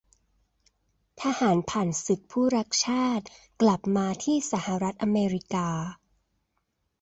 [1.21, 3.25] ทหารผ่านศึกผู้รักชาติ
[3.61, 5.69] กลับมาที่สหรัฐอเมริกา